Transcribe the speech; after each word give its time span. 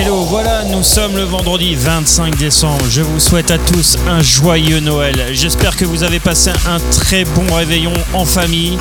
Hello, 0.00 0.24
voilà, 0.24 0.64
nous 0.64 0.82
sommes 0.82 1.14
le 1.14 1.24
vendredi 1.24 1.74
25 1.74 2.38
décembre. 2.38 2.82
Je 2.88 3.02
vous 3.02 3.20
souhaite 3.20 3.50
à 3.50 3.58
tous 3.58 3.98
un 4.08 4.22
joyeux 4.22 4.80
Noël. 4.80 5.26
J'espère 5.32 5.76
que 5.76 5.84
vous 5.84 6.04
avez 6.04 6.18
passé 6.18 6.50
un 6.66 6.78
très 6.90 7.24
bon 7.24 7.44
réveillon 7.54 7.92
en 8.14 8.24
famille. 8.24 8.78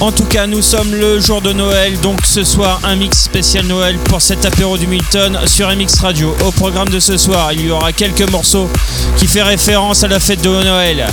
En 0.00 0.10
tout 0.10 0.24
cas, 0.24 0.46
nous 0.46 0.62
sommes 0.62 0.94
le 0.94 1.20
jour 1.20 1.42
de 1.42 1.52
Noël, 1.52 2.00
donc 2.00 2.20
ce 2.24 2.44
soir 2.44 2.80
un 2.84 2.96
mix 2.96 3.24
spécial 3.24 3.66
Noël 3.66 3.98
pour 3.98 4.22
cet 4.22 4.46
apéro 4.46 4.78
du 4.78 4.86
Milton 4.86 5.38
sur 5.44 5.68
MX 5.68 6.00
Radio. 6.00 6.34
Au 6.46 6.50
programme 6.50 6.88
de 6.88 6.98
ce 6.98 7.18
soir, 7.18 7.52
il 7.52 7.66
y 7.66 7.70
aura 7.70 7.92
quelques 7.92 8.30
morceaux 8.30 8.70
qui 9.18 9.26
font 9.26 9.44
référence 9.44 10.02
à 10.02 10.08
la 10.08 10.18
fête 10.18 10.40
de 10.40 10.48
Noël. 10.48 11.08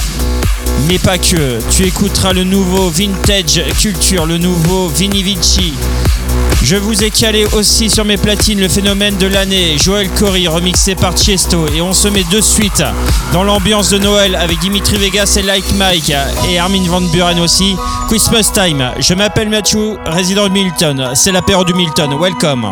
Mais 0.88 0.98
pas 0.98 1.18
que, 1.18 1.60
tu 1.72 1.84
écouteras 1.84 2.32
le 2.32 2.46
nouveau 2.46 2.90
Vintage 2.90 3.62
Culture, 3.82 4.26
le 4.26 4.38
nouveau 4.38 4.88
Vini 4.88 5.24
Vici, 5.24 5.74
je 6.64 6.76
vous 6.76 7.04
ai 7.04 7.12
calé 7.12 7.46
aussi 7.54 7.90
sur 7.90 8.06
mes 8.06 8.18
platines 8.18 8.60
le 8.60 8.68
phénomène 8.68 9.16
de 9.18 9.28
l'année, 9.28 9.78
Joël 9.78 10.10
Cory 10.10 10.48
remixé 10.48 10.96
par 10.96 11.16
Chiesto 11.18 11.68
et 11.76 11.82
on 11.82 11.94
se 11.94 12.08
met 12.08 12.24
de 12.32 12.42
suite 12.42 12.84
dans 13.34 13.44
l'ambiance 13.44 13.90
de 13.90 13.98
Noël 13.98 14.36
avec 14.36 14.60
Dimitri 14.60 14.98
Vegas 14.98 15.36
et 15.38 15.44
Like 15.44 15.74
Mike 15.76 16.12
et 16.50 16.60
Armin 16.60 16.88
Van 16.88 17.02
Buren 17.02 17.40
aussi. 17.40 17.76
Christmas 18.08 18.52
Time. 18.54 18.92
Je 19.00 19.14
m'appelle 19.14 19.50
Mathieu, 19.50 19.98
résident 20.06 20.48
de 20.48 20.54
Milton. 20.54 21.12
C'est 21.14 21.32
l'apéro 21.32 21.64
du 21.64 21.74
Milton. 21.74 22.14
Welcome. 22.20 22.66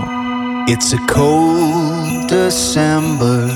It's 0.67 0.93
a 0.93 0.97
cold 1.07 2.27
December. 2.27 3.47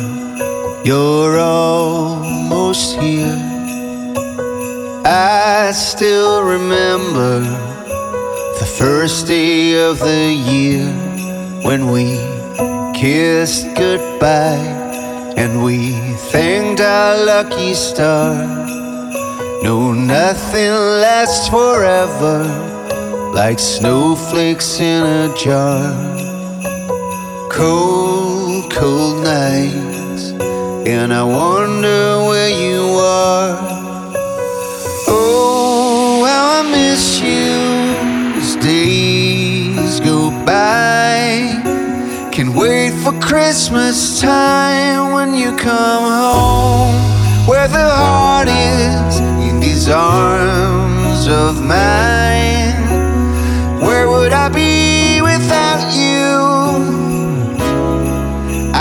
You're 0.84 1.38
almost 1.38 3.00
here. 3.00 3.38
I 5.06 5.72
still 5.74 6.44
remember. 6.44 7.77
The 8.60 8.66
first 8.66 9.28
day 9.28 9.80
of 9.88 10.00
the 10.00 10.34
year 10.34 10.88
when 11.62 11.92
we 11.92 12.18
kissed 13.00 13.68
goodbye 13.76 14.58
and 15.38 15.64
we 15.64 15.94
thanked 16.32 16.82
our 16.82 17.24
lucky 17.24 17.76
star. 17.76 18.34
No, 19.62 19.94
nothing 19.94 20.72
lasts 20.72 21.48
forever 21.50 22.46
like 23.32 23.60
snowflakes 23.60 24.80
in 24.80 25.04
a 25.04 25.36
jar. 25.38 25.94
Cold, 27.52 28.72
cold 28.72 29.24
nights, 29.24 30.32
and 30.88 31.14
I 31.14 31.24
wonder 31.24 32.26
where 32.26 32.50
you 32.50 32.82
are. 32.98 33.56
Oh, 35.08 36.26
how 36.26 36.64
I 36.64 36.72
miss 36.72 37.20
you 37.22 37.57
by. 40.48 41.60
Can 42.32 42.54
wait 42.54 42.92
for 43.04 43.14
Christmas 43.20 44.22
time 44.22 45.12
when 45.12 45.34
you 45.34 45.50
come 45.58 46.04
home, 46.22 46.96
where 47.50 47.68
the 47.68 47.90
heart 48.02 48.48
is 48.48 49.20
in 49.48 49.60
these 49.60 49.90
arms 49.90 51.28
of 51.28 51.62
mine. 51.62 52.80
Where 53.86 54.08
would 54.10 54.32
I 54.32 54.48
be 54.48 55.22
without 55.22 55.84
you? 56.02 56.32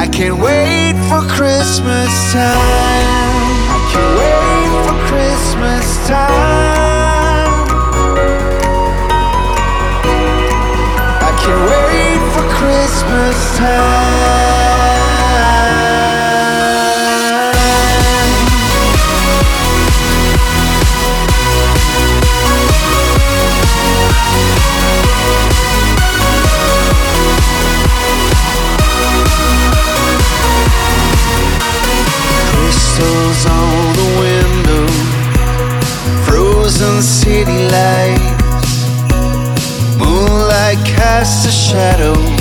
I 0.02 0.06
can't 0.16 0.38
wait 0.38 0.94
for 1.08 1.20
Christmas 1.36 2.12
time. 2.32 3.25
Crystals 32.48 33.46
on 33.46 33.92
the 33.96 34.08
window, 34.18 34.86
frozen 36.24 37.02
city 37.02 37.68
lights, 37.68 38.86
moonlight 39.98 40.78
casts 40.86 41.46
a 41.46 41.50
shadow 41.50 42.35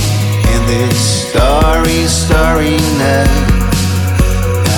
this 0.68 1.30
starry, 1.30 2.08
starry 2.08 2.78
night. 2.98 3.30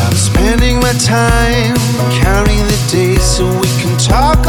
I'm 0.03 0.13
spending 0.13 0.79
my 0.79 0.93
time 0.93 1.75
counting 2.21 2.63
the 2.65 2.87
days 2.91 3.23
so 3.23 3.45
we 3.45 3.67
can 3.81 3.97
talk 3.97 4.46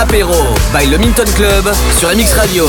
l'apéro 0.00 0.32
by 0.72 0.86
le 0.86 0.96
Minton 0.96 1.24
Club 1.34 1.70
sur 1.98 2.08
MX 2.08 2.32
Radio. 2.34 2.66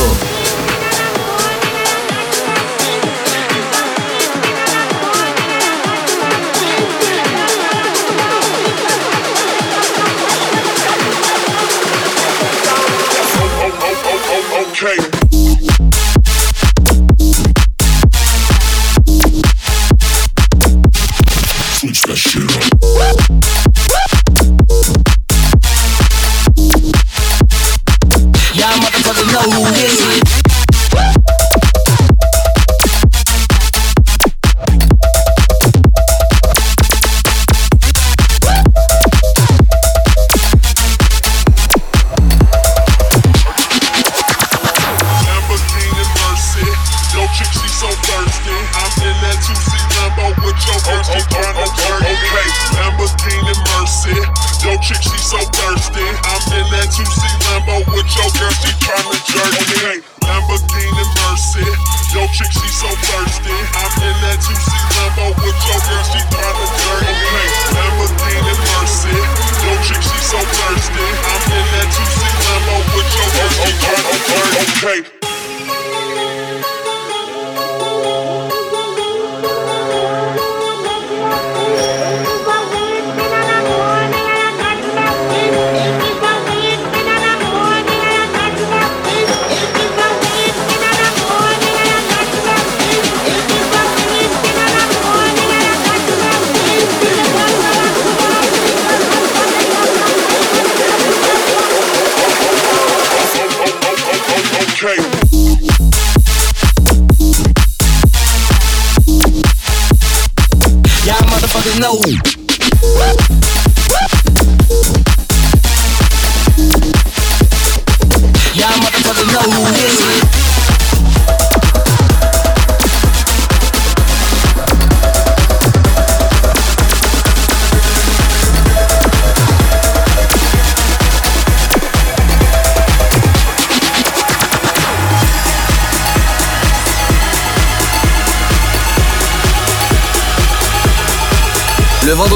Não. 111.82 112.41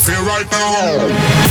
feel 0.00 0.24
right 0.24 0.50
now. 0.50 1.50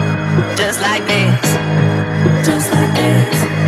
Just 0.81 0.89
like 0.89 1.07
this. 1.07 2.47
Just 2.47 2.71
like 2.71 2.95
this. 2.95 3.60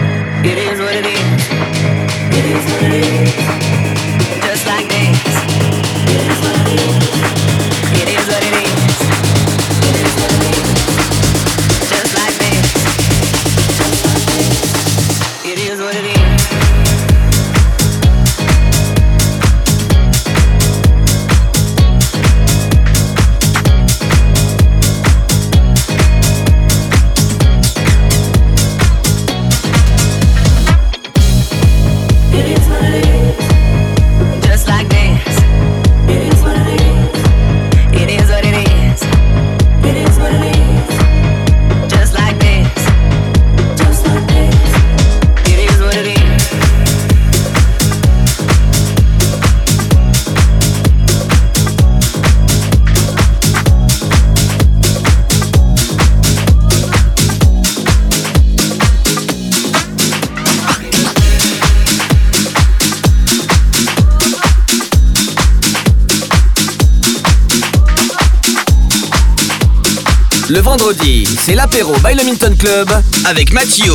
L'apéro 71.74 71.94
by 72.04 72.14
le 72.14 72.24
Minton 72.24 72.56
Club 72.56 72.88
avec 73.26 73.52
Mathieu 73.52 73.94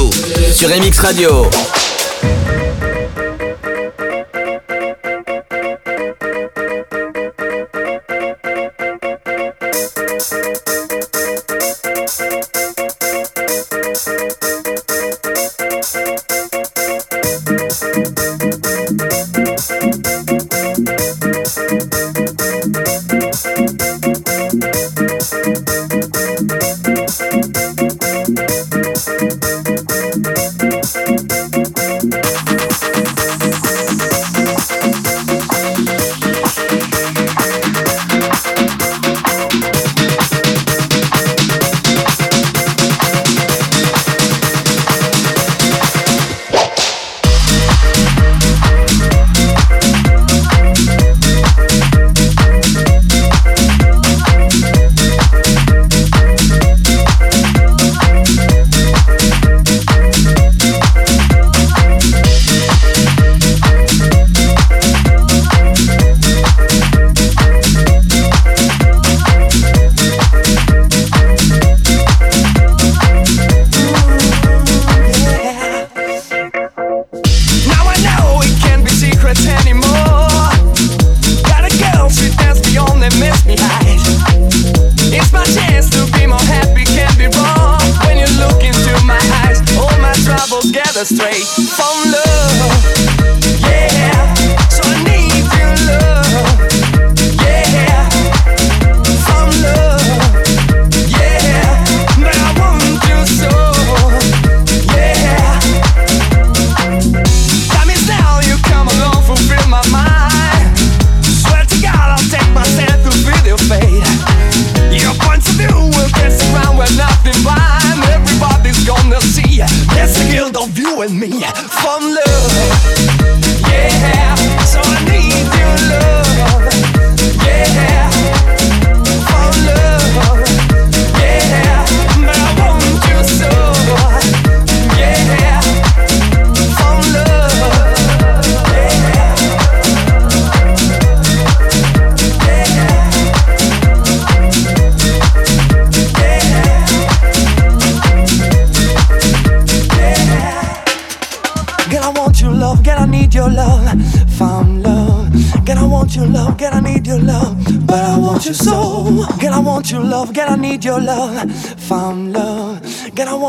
sur 0.53 0.69
MX 0.69 0.99
Radio. 0.99 1.49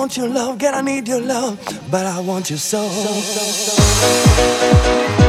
want 0.09 0.17
your 0.17 0.27
love, 0.29 0.57
girl, 0.57 0.73
I 0.73 0.81
need 0.81 1.07
your 1.07 1.21
love, 1.21 1.59
but 1.91 2.07
I 2.07 2.19
want 2.19 2.49
you 2.49 2.57
so. 2.57 2.81
so, 2.87 3.13
so, 3.13 3.73
so. 5.21 5.28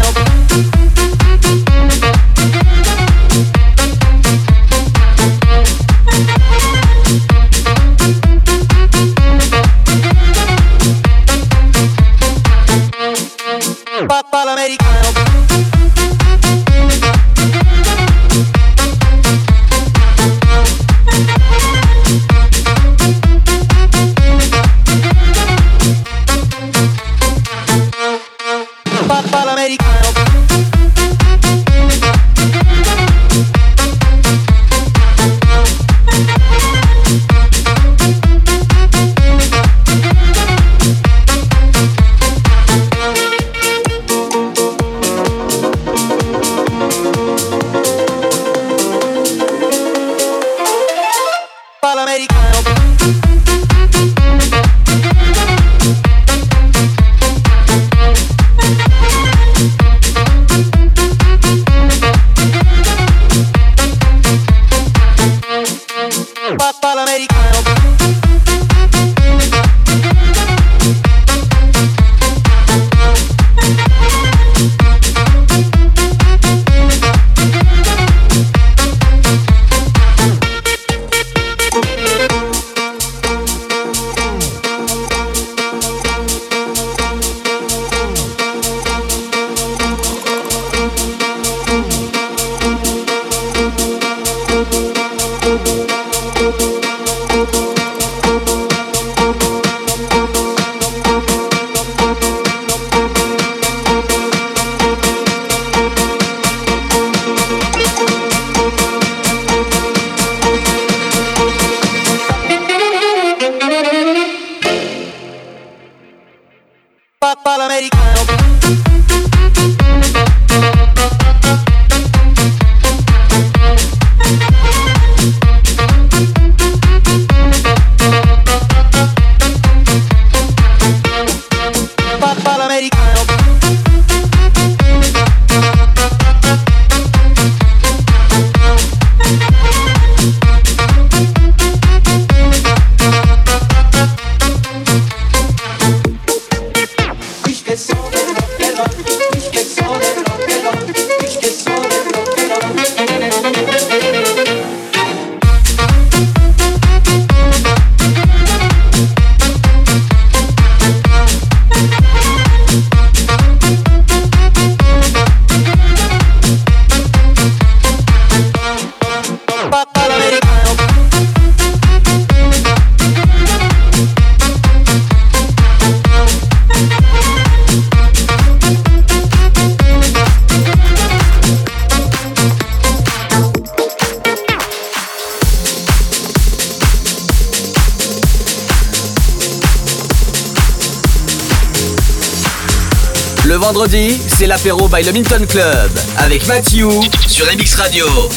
c'est 194.41 194.47
l'apéro 194.47 194.87
by 194.87 195.03
le 195.03 195.11
Minton 195.11 195.45
Club 195.47 195.91
avec 196.17 196.47
Matthew 196.47 196.89
sur 197.27 197.45
MX 197.45 197.75
Radio. 197.75 198.07
Oh 198.07 198.29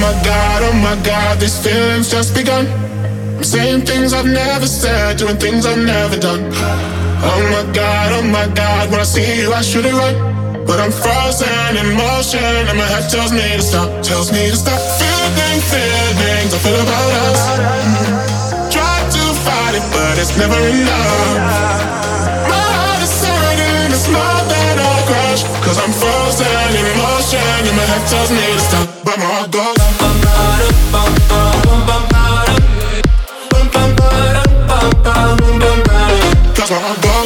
my 0.00 0.14
god, 0.24 0.62
oh 0.62 0.72
my 0.76 0.96
god, 1.04 1.38
this 1.38 1.58
feeling's 1.58 2.10
just 2.10 2.34
begun. 2.34 2.66
I'm 3.36 3.44
saying 3.44 3.82
things 3.84 4.14
I've 4.14 4.24
never 4.24 4.66
said, 4.66 5.18
doing 5.18 5.36
things 5.36 5.66
I've 5.66 5.76
never 5.76 6.16
done. 6.16 6.50
Oh 7.20 7.42
my 7.52 7.70
god, 7.74 8.12
oh 8.16 8.22
my 8.22 8.46
god, 8.54 8.90
when 8.90 9.00
I 9.00 9.04
see 9.04 9.42
you, 9.42 9.52
I 9.52 9.60
should 9.60 9.84
it 9.84 9.92
right. 9.92 10.16
But 10.66 10.80
I'm 10.80 10.90
frozen 10.90 11.76
in 11.76 11.96
motion, 11.98 12.40
and 12.40 12.78
my 12.78 12.86
head 12.86 13.10
tells 13.10 13.30
me 13.30 13.44
to 13.56 13.62
stop, 13.62 13.90
tells 14.02 14.32
me 14.32 14.48
to 14.48 14.56
stop. 14.56 14.80
Feeling, 14.96 15.60
feelings 15.60 16.54
I 16.54 16.58
feel 16.64 16.80
about 16.80 17.12
us. 17.28 18.72
Try 18.72 19.04
to 19.04 19.22
fight 19.44 19.74
it, 19.76 19.84
but 19.92 20.16
it's 20.16 20.34
never 20.38 20.56
enough. 20.64 21.76
Cause 25.36 25.76
I'm 25.76 25.92
frozen 25.92 26.46
in 26.48 26.96
motion 26.96 27.40
And 27.68 27.76
my 27.76 27.84
head 27.84 28.08
tells 28.08 28.30
me 28.30 28.40
to 28.40 28.58
stop 28.58 28.88
But 29.04 29.18
my 29.18 29.24
heart 29.24 29.50
goes 29.50 29.76
Cause 36.56 36.70
my 36.70 36.78
heart 36.78 37.02
goes 37.02 37.25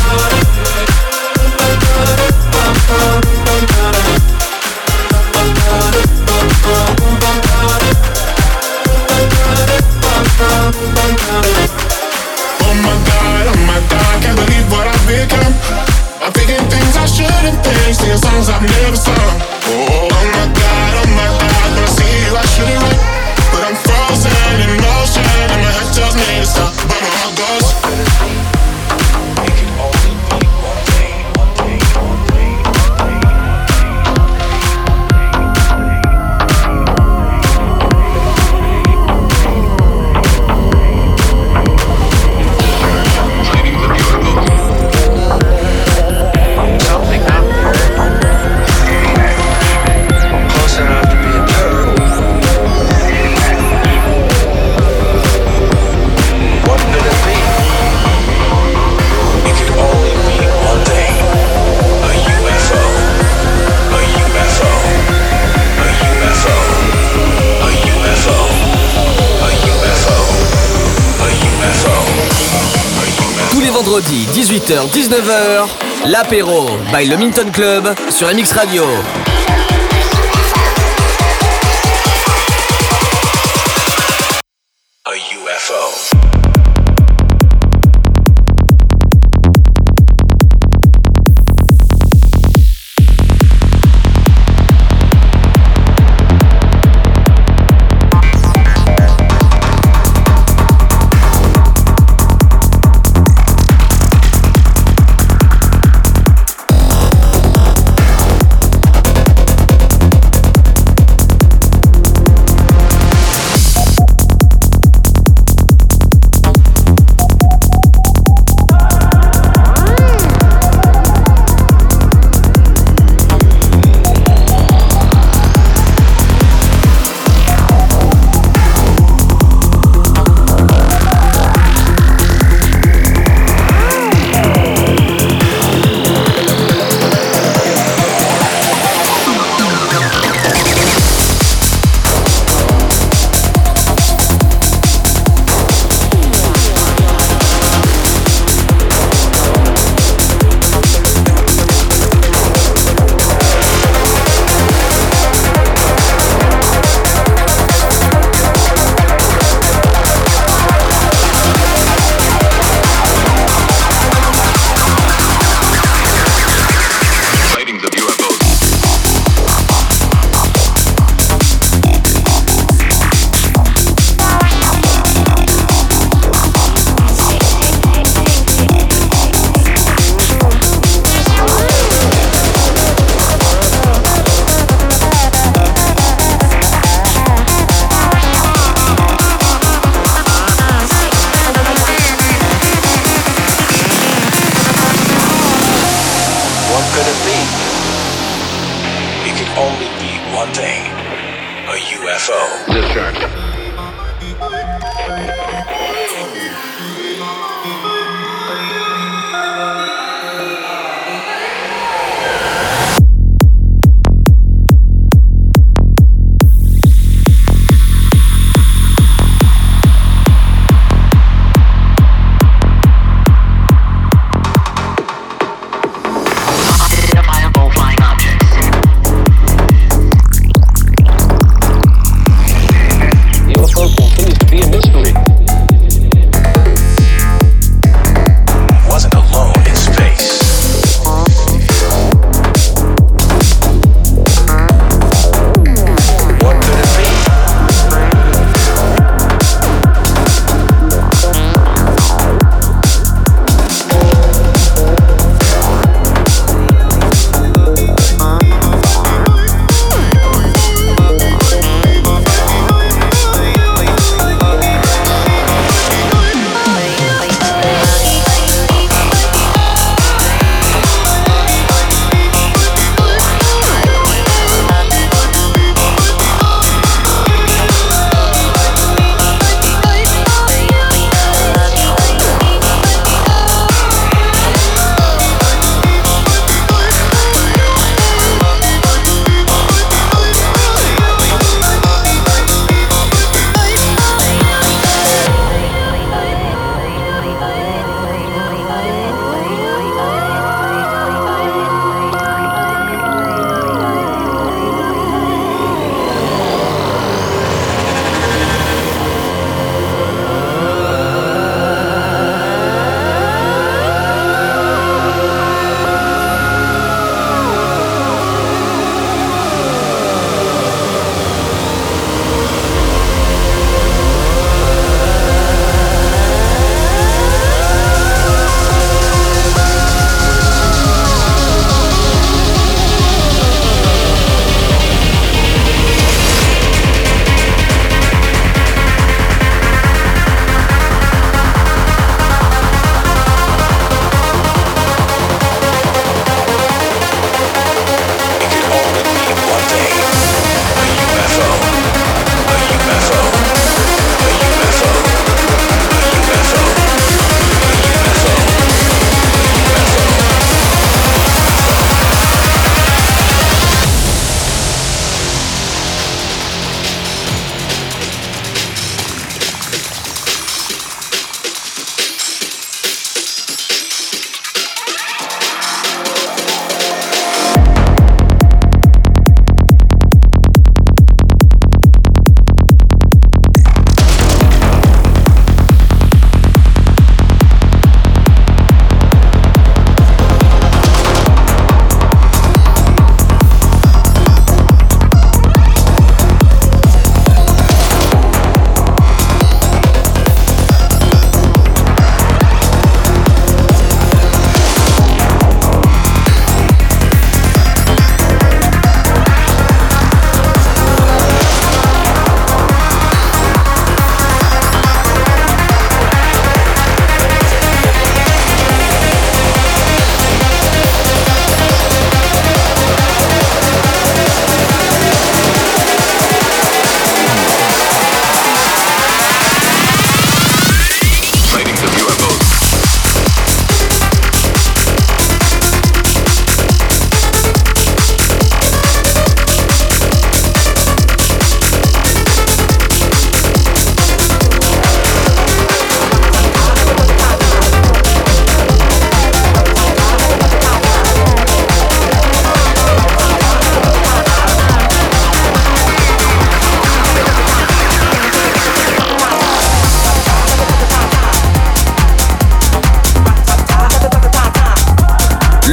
18h-19h, 74.71 75.67
l'apéro 76.07 76.69
by 76.93 77.05
le 77.05 77.17
Minton 77.17 77.51
Club 77.51 77.93
sur 78.09 78.33
MX 78.33 78.53
Radio. 78.53 78.85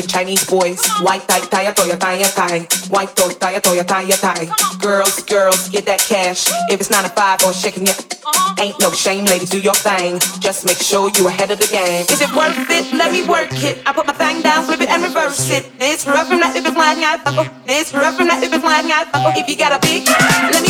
White, 0.00 0.08
Chinese 0.08 0.44
boys. 0.48 0.80
White 1.02 1.26
tie, 1.28 1.40
tie, 1.40 1.72
toya, 1.72 1.98
tie, 1.98 2.22
tie. 2.22 2.60
White 2.88 3.14
toy, 3.16 3.32
tie, 3.34 3.60
toya, 3.60 3.84
tie, 3.86 4.08
tie. 4.08 4.48
Girls, 4.80 5.22
girls, 5.24 5.68
get 5.68 5.84
that 5.86 6.00
cash. 6.00 6.48
If 6.70 6.80
it's 6.80 6.90
nine 6.90 7.04
to 7.04 7.10
five 7.10 7.42
or 7.44 7.52
shaking 7.52 7.86
it, 7.86 8.16
ain't 8.58 8.78
no 8.80 8.90
shame, 8.92 9.24
ladies, 9.26 9.50
do 9.50 9.60
your 9.60 9.74
thing. 9.74 10.18
Just 10.40 10.64
make 10.64 10.78
sure 10.78 11.10
you 11.16 11.28
ahead 11.28 11.50
of 11.50 11.58
the 11.58 11.66
game. 11.66 12.06
Is 12.08 12.20
it 12.20 12.32
worth 12.34 12.56
it? 12.70 12.92
Let 12.96 13.12
me 13.12 13.26
work 13.28 13.52
it. 13.52 13.82
I 13.86 13.92
put 13.92 14.06
my 14.06 14.14
thing 14.14 14.40
down, 14.42 14.64
flip 14.64 14.80
it 14.80 14.88
and 14.88 15.02
reverse 15.02 15.50
it. 15.50 15.70
It's 15.80 16.06
rough 16.06 16.28
from 16.28 16.40
that 16.40 16.56
if 16.56 16.64
it's 16.64 16.74
flying 16.74 17.04
out. 17.04 17.20
It's 17.68 17.92
rough 17.92 18.16
from 18.16 18.28
that 18.28 18.42
if 18.42 18.52
it's 18.52 18.64
flying 18.64 18.90
out. 18.92 19.08
If 19.36 19.48
you 19.48 19.56
got 19.56 19.72
a 19.76 19.80
big, 19.84 20.08
let 20.08 20.62
me 20.62 20.69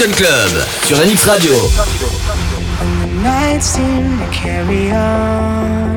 Cotton 0.00 0.14
Club 0.14 0.64
sur 0.84 0.96
la 0.96 1.04
Mix 1.04 1.26
Radio. 1.26 1.52
Nights 3.22 3.66
seem 3.66 4.18
to 4.18 4.26
carry 4.32 4.90
on, 4.92 5.90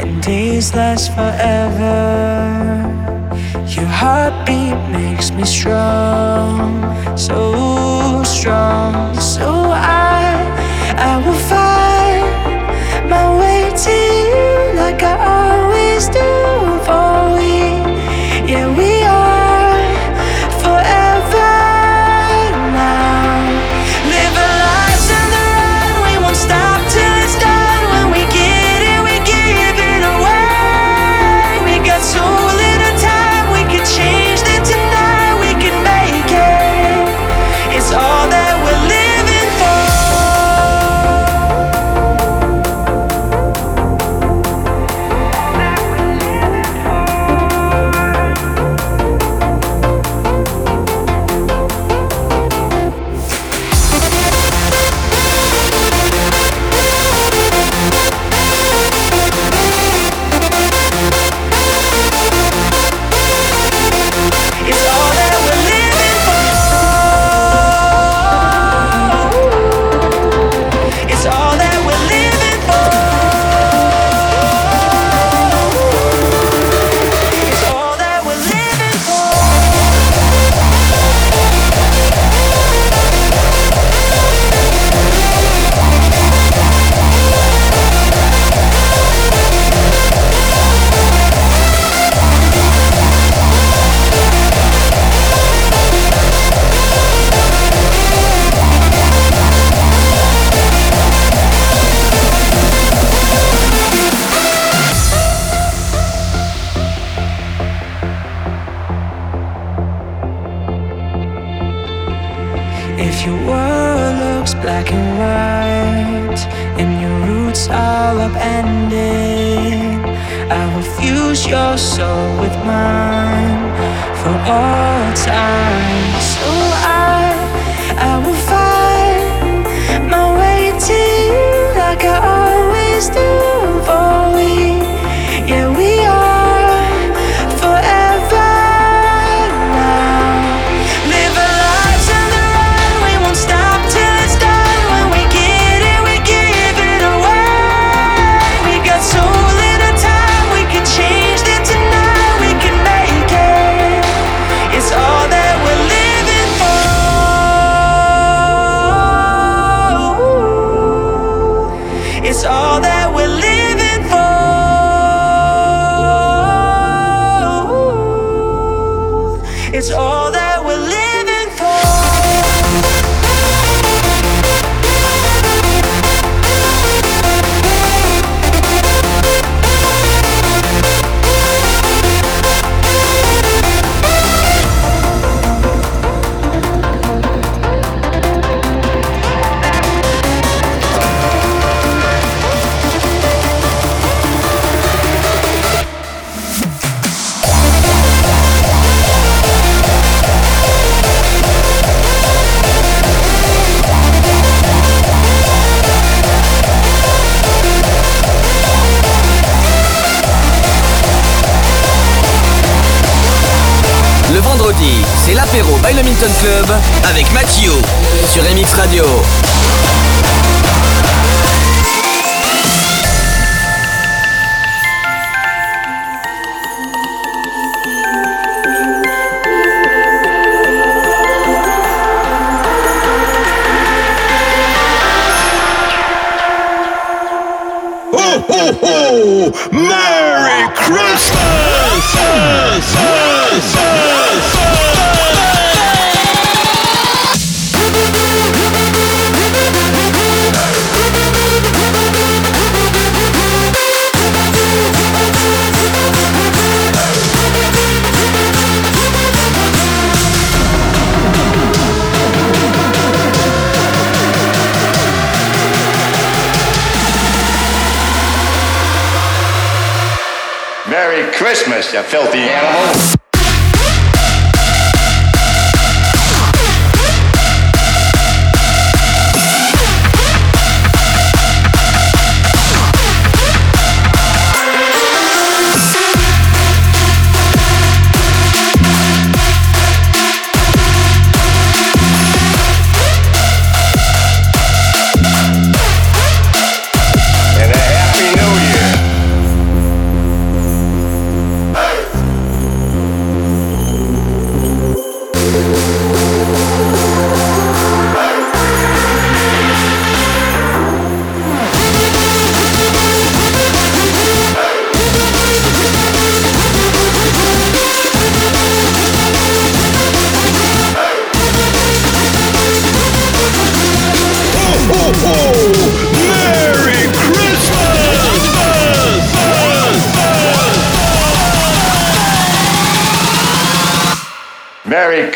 and 0.00 0.22
days 0.22 0.74
last 0.74 1.10
forever. 1.14 2.03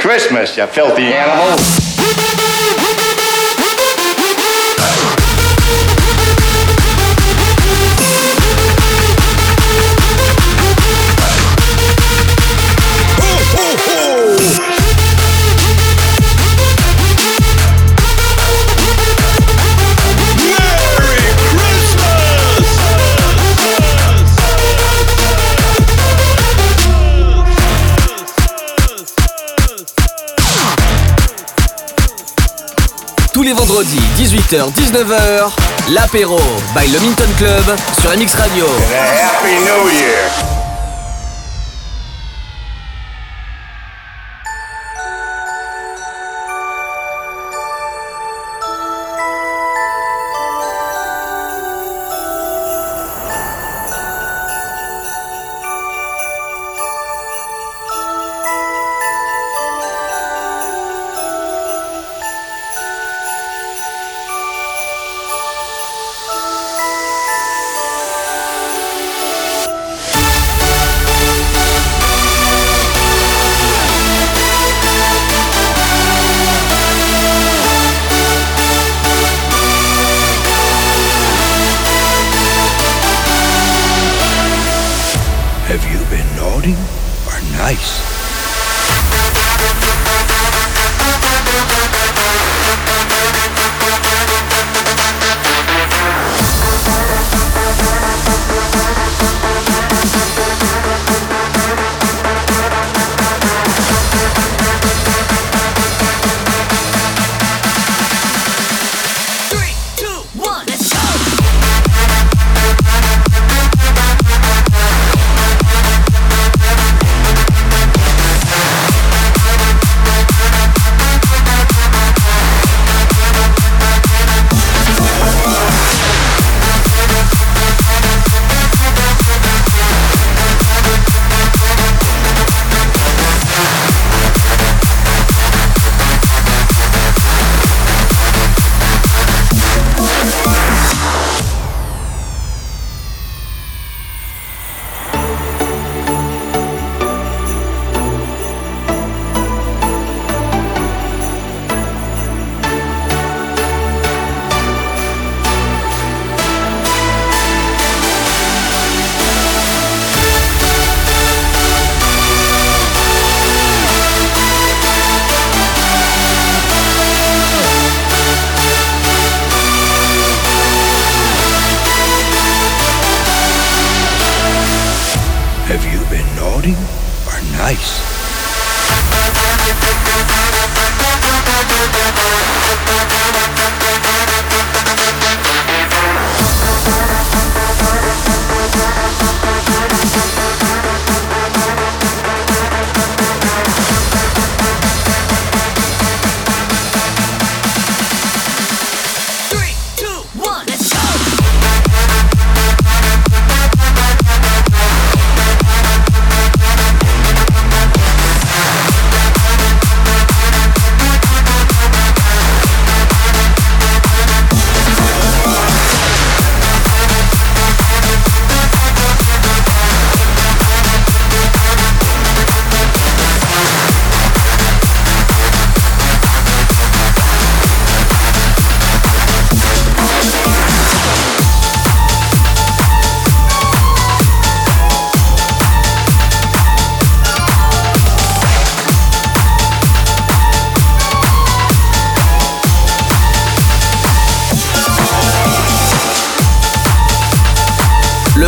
Christmas, 0.09 0.57
you 0.57 0.67
filthy 0.67 1.03
animal. 1.03 1.88
18h-19h, 34.51 35.51
l'apéro 35.91 36.39
by 36.75 36.91
le 36.91 37.01
Minton 37.01 37.29
Club 37.37 37.77
sur 38.01 38.11
MX 38.17 38.35
Radio. 38.35 38.65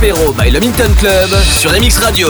By 0.00 0.50
le 0.50 0.60
Minton 0.60 0.92
Club 0.98 1.30
sur 1.42 1.70
MX 1.72 1.98
Radio. 1.98 2.28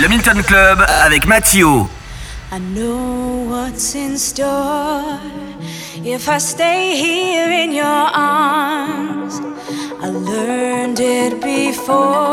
le 0.00 0.08
Milton 0.08 0.42
Club 0.42 0.84
avec 1.04 1.26
Mathieu. 1.26 1.84
I 2.52 2.58
know 2.58 3.44
what's 3.48 3.94
in 3.94 4.16
store 4.16 5.18
if 6.04 6.28
I 6.28 6.38
stay 6.38 6.96
here 6.96 7.50
in 7.50 7.72
your 7.72 7.84
arms. 7.84 9.40
I 10.02 10.08
learned 10.08 11.00
it 11.00 11.40
before. 11.42 12.29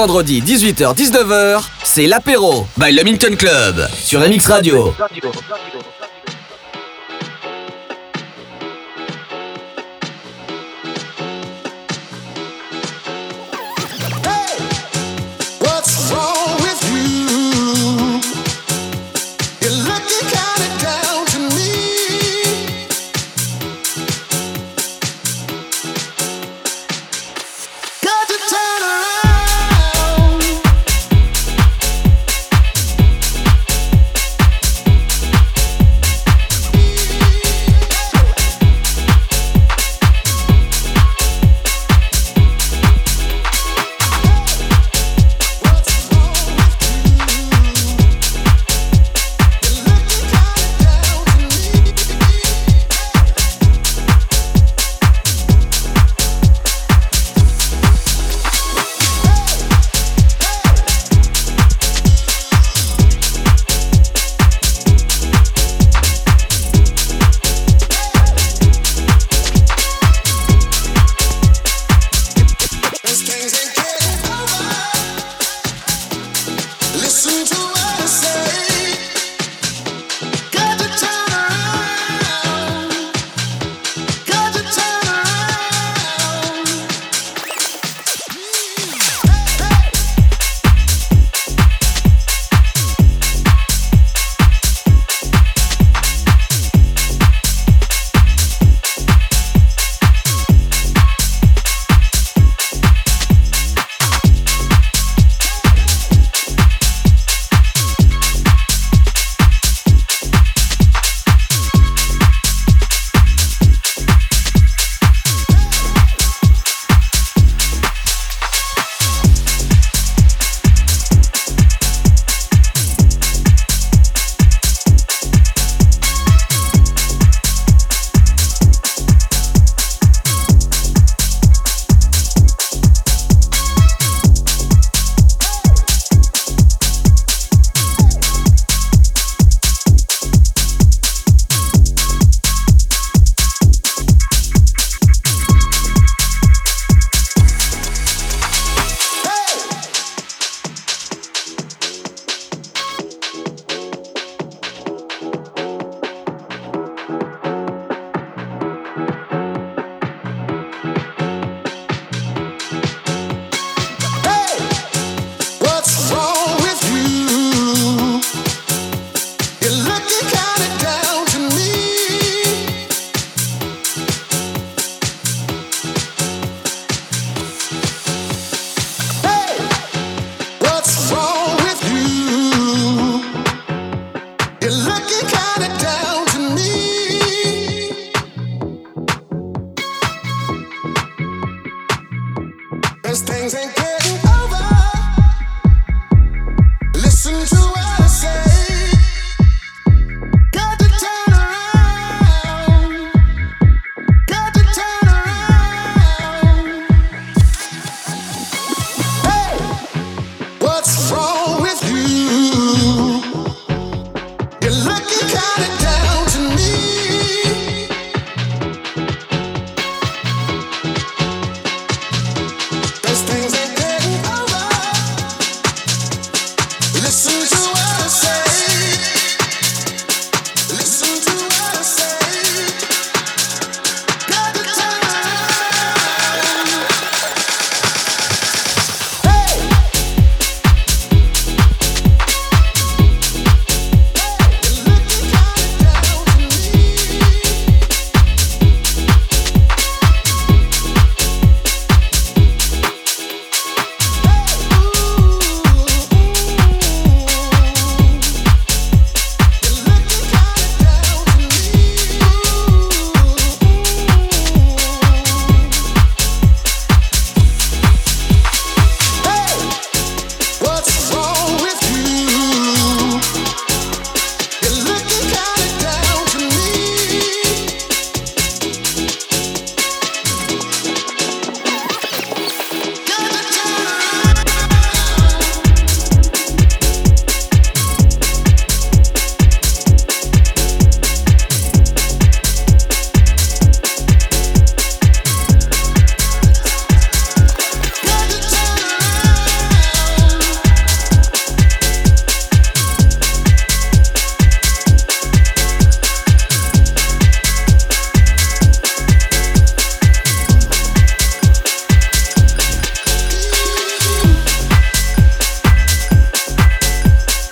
vendredi 0.00 0.40
18h-19h, 0.40 1.62
c'est 1.82 2.06
l'apéro 2.06 2.66
by 2.78 2.90
le 2.90 3.04
Minton 3.04 3.36
Club 3.36 3.86
sur 4.02 4.20
MX 4.20 4.46
Radio. 4.46 4.94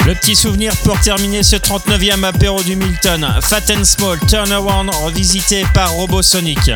Mathieu. 0.09 0.21
petit 0.21 0.35
souvenir 0.35 0.75
pour 0.85 0.99
terminer 1.01 1.43
ce 1.43 1.57
39e 1.57 2.25
apéro 2.25 2.63
du 2.63 2.77
Milton. 2.77 3.27
Fat 3.43 3.63
and 3.71 3.85
Small 3.85 4.19
Turnaround 4.29 4.91
revisité 5.03 5.65
par 5.75 5.93
Robosonic. 5.93 6.71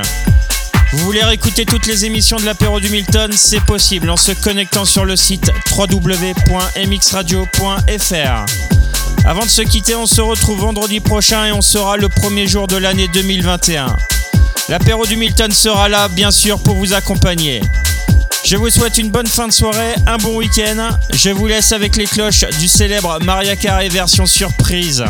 Vous 0.93 0.99
voulez 0.99 1.23
réécouter 1.23 1.65
toutes 1.65 1.87
les 1.87 2.05
émissions 2.05 2.37
de 2.37 2.45
l'apéro 2.45 2.81
du 2.81 2.91
Milton? 2.91 3.33
C'est 3.35 3.65
possible 3.65 4.11
en 4.11 4.17
se 4.17 4.33
connectant 4.33 4.85
sur 4.85 5.05
le 5.05 5.17
site 5.17 5.51
www.mxradio.fr. 5.77 8.47
Avant 9.25 9.45
de 9.45 9.51
se 9.51 9.63
quitter, 9.63 9.95
on 9.95 10.07
se 10.07 10.21
retrouve 10.21 10.61
vendredi 10.61 11.01
prochain 11.01 11.47
et 11.47 11.53
on 11.53 11.63
sera 11.63 11.97
le 11.97 12.09
premier 12.09 12.47
jour 12.47 12.67
de 12.67 12.77
l'année 12.77 13.09
2021. 13.09 13.97
L'apéro 14.69 15.07
du 15.07 15.17
Milton 15.17 15.51
sera 15.51 15.89
là, 15.89 16.09
bien 16.09 16.31
sûr, 16.31 16.59
pour 16.59 16.77
vous 16.77 16.93
accompagner. 16.93 17.63
Je 18.45 18.57
vous 18.57 18.71
souhaite 18.71 18.99
une 18.99 19.11
bonne 19.11 19.27
fin 19.27 19.47
de 19.47 19.53
soirée, 19.53 19.95
un 20.07 20.19
bon 20.19 20.37
week-end. 20.37 20.91
Je 21.13 21.31
vous 21.31 21.47
laisse 21.47 21.73
avec 21.73 21.97
les 21.97 22.07
cloches 22.07 22.45
du 22.59 22.69
célèbre 22.69 23.19
Maria 23.23 23.57
Carey 23.57 23.89
version 23.89 24.27
surprise. 24.27 25.05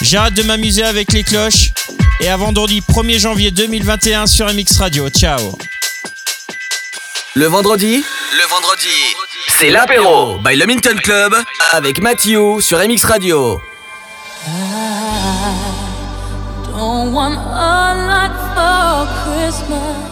J'arrête 0.00 0.34
de 0.34 0.42
m'amuser 0.42 0.84
avec 0.84 1.12
les 1.12 1.24
cloches 1.24 1.72
et 2.20 2.28
à 2.28 2.36
vendredi 2.36 2.80
1er 2.80 3.18
janvier 3.18 3.50
2021 3.50 4.26
sur 4.26 4.46
MX 4.46 4.78
Radio. 4.78 5.08
Ciao. 5.10 5.58
Le 7.34 7.46
vendredi 7.46 7.96
Le 8.36 8.48
vendredi, 8.48 8.88
c'est 9.58 9.70
l'apéro 9.70 10.38
by 10.38 10.56
le 10.56 10.66
Minton 10.66 10.96
Club 11.02 11.34
avec 11.72 12.00
Mathieu 12.00 12.60
sur 12.60 12.78
MX 12.78 13.04
Radio. 13.04 13.60
Don't 16.66 17.12
want 17.12 17.36
a 17.36 17.94
lot 17.94 18.32
for 18.54 19.06
Christmas. 19.24 20.11